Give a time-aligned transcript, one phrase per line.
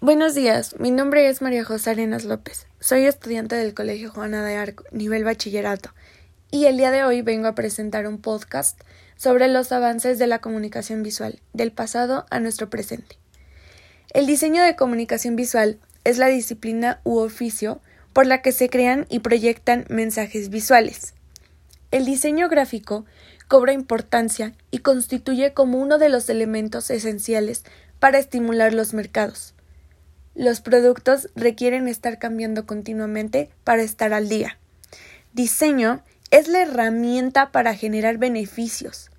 [0.00, 2.68] Buenos días, mi nombre es María José Arenas López.
[2.78, 5.92] Soy estudiante del Colegio Juana de Arco, nivel bachillerato,
[6.52, 8.80] y el día de hoy vengo a presentar un podcast
[9.16, 13.18] sobre los avances de la comunicación visual, del pasado a nuestro presente.
[14.10, 17.80] El diseño de comunicación visual es la disciplina u oficio
[18.12, 21.14] por la que se crean y proyectan mensajes visuales.
[21.90, 23.04] El diseño gráfico
[23.48, 27.64] cobra importancia y constituye como uno de los elementos esenciales
[27.98, 29.54] para estimular los mercados.
[30.38, 34.56] Los productos requieren estar cambiando continuamente para estar al día.
[35.32, 39.10] Diseño es la herramienta para generar beneficios.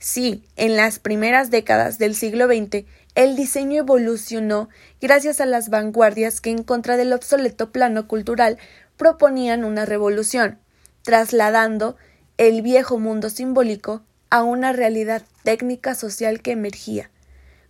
[0.00, 2.84] Sí, en las primeras décadas del siglo XX,
[3.14, 4.68] el diseño evolucionó
[5.00, 8.58] gracias a las vanguardias que en contra del obsoleto plano cultural
[8.96, 10.58] proponían una revolución,
[11.04, 11.96] trasladando
[12.38, 17.08] el viejo mundo simbólico a una realidad técnica social que emergía.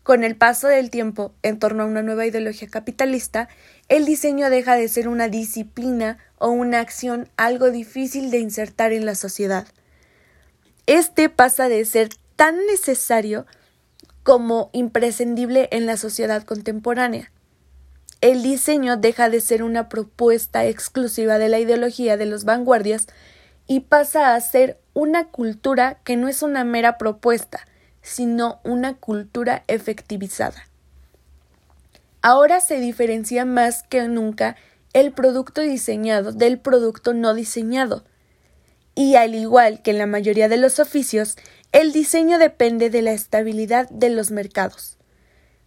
[0.06, 3.48] Con el paso del tiempo, en torno a una nueva ideología capitalista,
[3.88, 9.04] el diseño deja de ser una disciplina o una acción algo difícil de insertar en
[9.04, 9.66] la sociedad.
[10.86, 13.46] Este pasa de ser tan necesario
[14.22, 17.32] como imprescindible en la sociedad contemporánea.
[18.20, 23.08] El diseño deja de ser una propuesta exclusiva de la ideología de los vanguardias
[23.66, 27.66] y pasa a ser una cultura que no es una mera propuesta,
[28.06, 30.68] sino una cultura efectivizada.
[32.22, 34.54] Ahora se diferencia más que nunca
[34.92, 38.04] el producto diseñado del producto no diseñado.
[38.94, 41.36] Y al igual que en la mayoría de los oficios,
[41.72, 44.98] el diseño depende de la estabilidad de los mercados.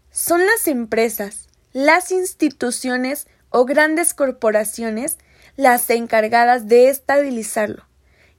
[0.10, 5.18] Son las empresas, las instituciones o grandes corporaciones
[5.58, 7.84] las encargadas de estabilizarlo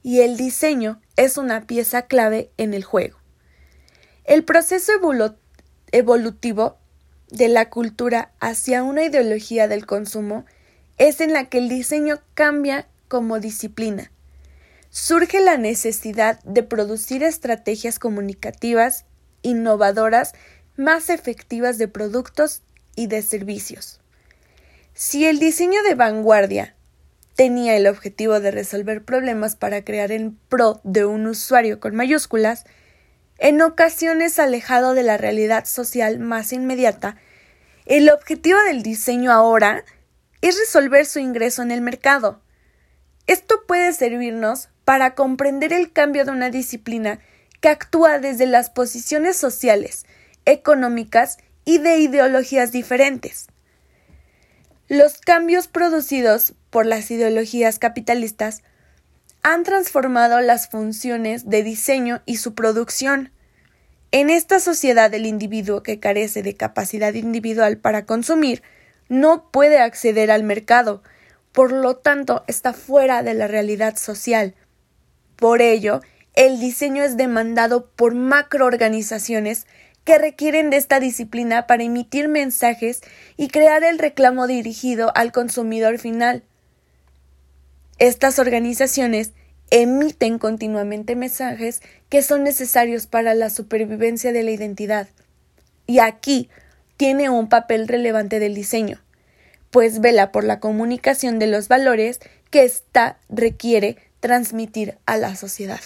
[0.01, 3.20] y el diseño es una pieza clave en el juego.
[4.31, 4.93] El proceso
[5.91, 6.77] evolutivo
[7.31, 10.45] de la cultura hacia una ideología del consumo
[10.97, 14.09] es en la que el diseño cambia como disciplina.
[14.89, 19.03] Surge la necesidad de producir estrategias comunicativas
[19.41, 20.31] innovadoras
[20.77, 22.61] más efectivas de productos
[22.95, 23.99] y de servicios.
[24.93, 26.73] Si el diseño de vanguardia
[27.35, 32.63] tenía el objetivo de resolver problemas para crear en pro de un usuario con mayúsculas,
[33.41, 37.17] en ocasiones alejado de la realidad social más inmediata,
[37.87, 39.83] el objetivo del diseño ahora
[40.41, 42.39] es resolver su ingreso en el mercado.
[43.25, 47.19] Esto puede servirnos para comprender el cambio de una disciplina
[47.61, 50.05] que actúa desde las posiciones sociales,
[50.45, 53.47] económicas y de ideologías diferentes.
[54.87, 58.61] Los cambios producidos por las ideologías capitalistas
[59.43, 63.31] han transformado las funciones de diseño y su producción.
[64.11, 68.61] En esta sociedad el individuo que carece de capacidad individual para consumir
[69.09, 71.01] no puede acceder al mercado,
[71.51, 74.55] por lo tanto está fuera de la realidad social.
[75.35, 76.01] Por ello,
[76.33, 79.65] el diseño es demandado por macroorganizaciones
[80.03, 83.01] que requieren de esta disciplina para emitir mensajes
[83.37, 86.43] y crear el reclamo dirigido al consumidor final.
[88.01, 89.33] Estas organizaciones
[89.69, 95.07] emiten continuamente mensajes que son necesarios para la supervivencia de la identidad.
[95.85, 96.49] Y aquí
[96.97, 99.03] tiene un papel relevante del diseño,
[99.69, 102.19] pues vela por la comunicación de los valores
[102.49, 105.81] que ésta requiere transmitir a la sociedad.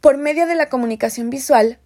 [0.00, 1.80] Por medio de la comunicación visual,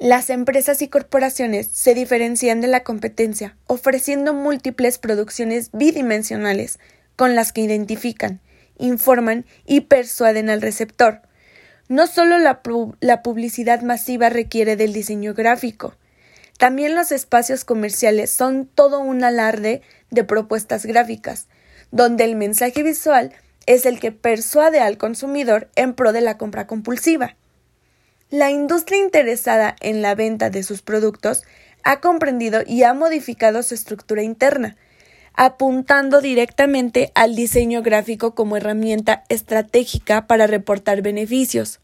[0.00, 6.78] las empresas y corporaciones se diferencian de la competencia, ofreciendo múltiples producciones bidimensionales
[7.16, 8.40] con las que identifican,
[8.78, 11.22] informan y persuaden al receptor.
[11.88, 12.60] No solo la,
[13.00, 15.94] la, publicidad masiva requiere del diseño gráfico,
[16.58, 21.48] también los espacios comerciales son todo un alarde de propuestas gráficas,
[21.90, 23.32] donde el mensaje visual
[23.66, 27.36] es el que persuade al consumidor en pro de la compra compulsiva.
[28.30, 31.44] La industria interesada en la venta de sus productos
[31.84, 34.76] ha comprendido y ha modificado su estructura interna,
[35.36, 41.80] apuntando directamente al diseño gráfico como herramienta estratégica para reportar beneficios.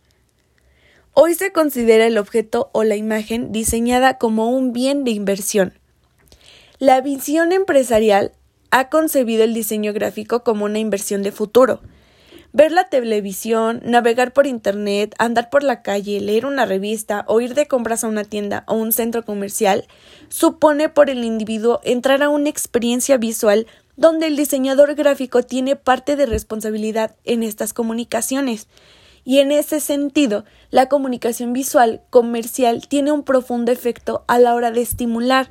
[1.13, 5.75] Hoy se considera el objeto o la imagen diseñada como un bien de inversión.
[6.79, 8.33] La visión empresarial
[8.71, 11.83] ha concebido el diseño gráfico como una inversión de futuro,
[12.55, 17.55] Ver la televisión, navegar por Internet, andar por la calle, leer una revista o ir
[17.55, 19.87] de compras a una tienda o un centro comercial
[20.29, 23.67] supone por el individuo entrar a una experiencia visual
[23.97, 28.69] donde el diseñador gráfico tiene parte de responsabilidad en estas comunicaciones.
[29.25, 34.71] Y en ese sentido, la comunicación visual comercial tiene un profundo efecto a la hora
[34.71, 35.49] de estimular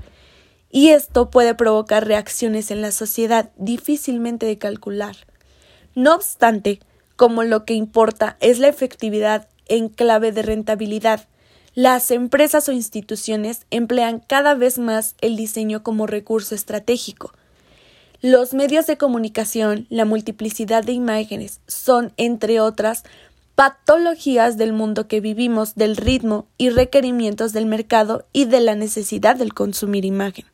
[0.69, 5.15] y esto puede provocar reacciones en la sociedad difícilmente de calcular.
[5.95, 6.80] No obstante,
[7.22, 11.28] como lo que importa es la efectividad en clave de rentabilidad,
[11.76, 17.32] las empresas o instituciones emplean cada vez más el diseño como recurso estratégico.
[18.22, 23.04] Los medios de comunicación, la multiplicidad de imágenes son, entre otras,
[23.54, 29.36] patologías del mundo que vivimos, del ritmo y requerimientos del mercado y de la necesidad
[29.36, 30.46] del consumir imagen.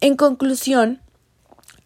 [0.00, 1.00] En conclusión,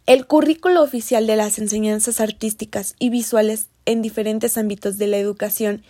[0.06, 5.82] el currículo oficial de las enseñanzas artísticas y visuales en diferentes ámbitos de la educación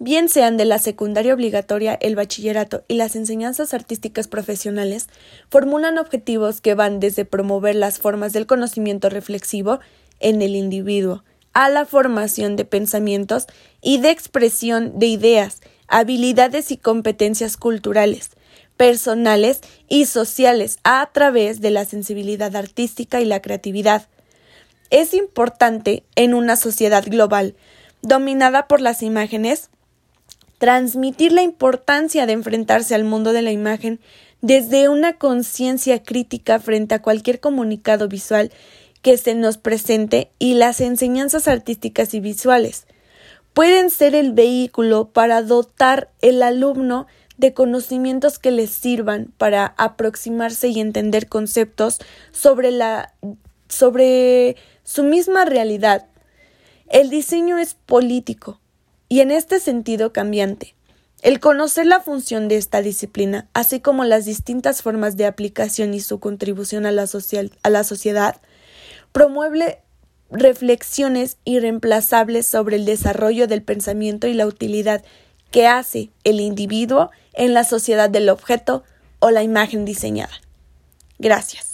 [0.00, 5.06] bien sean de la secundaria obligatoria, el bachillerato y las enseñanzas artísticas profesionales,
[5.48, 9.78] formulan objetivos que van desde promover las formas del conocimiento reflexivo
[10.18, 11.22] en el individuo,
[11.52, 13.46] a la formación de pensamientos
[13.80, 18.30] y de expresión de ideas, habilidades y competencias culturales,
[18.76, 24.08] personales y sociales a través de la sensibilidad artística y la creatividad.
[24.90, 27.54] Es importante en una sociedad global
[28.02, 29.70] dominada por las imágenes
[30.58, 34.00] transmitir la importancia de enfrentarse al mundo de la imagen
[34.40, 38.52] desde una conciencia crítica frente a cualquier comunicado visual
[39.02, 42.86] que se nos presente y las enseñanzas artísticas y visuales
[43.52, 47.06] pueden ser el vehículo para dotar el alumno
[47.42, 51.98] de conocimientos que les sirvan para aproximarse y entender conceptos
[52.30, 53.12] sobre la
[53.68, 56.06] sobre su misma realidad.
[56.88, 58.60] El diseño es político,
[59.08, 60.74] y en este sentido cambiante.
[61.20, 66.00] El conocer la función de esta disciplina, así como las distintas formas de aplicación y
[66.00, 67.06] su contribución a la,
[67.62, 68.40] a la sociedad,
[69.12, 69.80] promueve
[70.30, 75.04] reflexiones irreemplazables sobre el desarrollo del pensamiento y la utilidad
[75.50, 78.82] que hace el individuo en la sociedad del objeto
[79.18, 80.40] o la imagen diseñada.
[81.18, 81.71] Gracias.